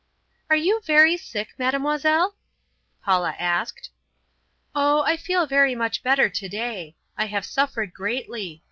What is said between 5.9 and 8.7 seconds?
better today. I have suffered greatly.